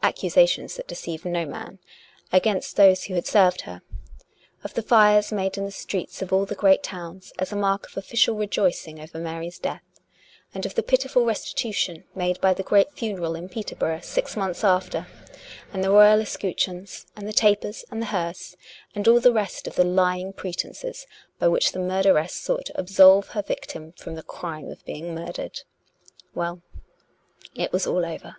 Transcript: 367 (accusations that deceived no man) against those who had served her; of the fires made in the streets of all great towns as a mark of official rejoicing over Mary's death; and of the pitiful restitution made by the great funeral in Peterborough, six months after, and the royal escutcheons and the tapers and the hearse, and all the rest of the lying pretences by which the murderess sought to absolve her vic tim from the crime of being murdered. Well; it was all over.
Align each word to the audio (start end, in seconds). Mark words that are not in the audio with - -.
367 0.00 0.08
(accusations 0.10 0.76
that 0.76 0.86
deceived 0.86 1.24
no 1.24 1.46
man) 1.46 1.78
against 2.30 2.76
those 2.76 3.04
who 3.04 3.14
had 3.14 3.26
served 3.26 3.62
her; 3.62 3.80
of 4.62 4.74
the 4.74 4.82
fires 4.82 5.32
made 5.32 5.56
in 5.56 5.64
the 5.64 5.70
streets 5.70 6.20
of 6.20 6.30
all 6.30 6.44
great 6.44 6.82
towns 6.82 7.32
as 7.38 7.52
a 7.52 7.56
mark 7.56 7.86
of 7.86 7.96
official 7.96 8.36
rejoicing 8.36 9.00
over 9.00 9.18
Mary's 9.18 9.58
death; 9.58 9.80
and 10.52 10.66
of 10.66 10.74
the 10.74 10.82
pitiful 10.82 11.24
restitution 11.24 12.04
made 12.14 12.38
by 12.42 12.52
the 12.52 12.62
great 12.62 12.92
funeral 12.92 13.34
in 13.34 13.48
Peterborough, 13.48 14.02
six 14.02 14.36
months 14.36 14.62
after, 14.62 15.06
and 15.72 15.82
the 15.82 15.88
royal 15.90 16.20
escutcheons 16.20 17.06
and 17.16 17.26
the 17.26 17.32
tapers 17.32 17.82
and 17.90 18.02
the 18.02 18.06
hearse, 18.12 18.56
and 18.94 19.08
all 19.08 19.20
the 19.20 19.32
rest 19.32 19.66
of 19.66 19.76
the 19.76 19.84
lying 19.84 20.34
pretences 20.34 21.06
by 21.38 21.48
which 21.48 21.72
the 21.72 21.78
murderess 21.80 22.34
sought 22.34 22.66
to 22.66 22.78
absolve 22.78 23.28
her 23.28 23.40
vic 23.40 23.66
tim 23.68 23.92
from 23.92 24.16
the 24.16 24.22
crime 24.22 24.68
of 24.68 24.84
being 24.84 25.14
murdered. 25.14 25.62
Well; 26.34 26.60
it 27.54 27.72
was 27.72 27.86
all 27.86 28.04
over. 28.04 28.36